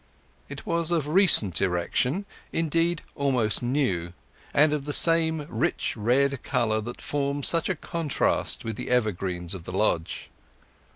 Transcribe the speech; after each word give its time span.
It 0.49 0.65
was 0.65 0.89
of 0.89 1.09
recent 1.09 1.61
erection—indeed 1.61 3.03
almost 3.13 3.61
new—and 3.61 4.73
of 4.73 4.85
the 4.85 4.93
same 4.93 5.45
rich 5.47 5.95
red 5.95 6.41
colour 6.41 6.81
that 6.81 6.99
formed 6.99 7.45
such 7.45 7.69
a 7.69 7.75
contrast 7.75 8.65
with 8.65 8.77
the 8.77 8.89
evergreens 8.89 9.53
of 9.53 9.65
the 9.65 9.71
lodge. 9.73 10.31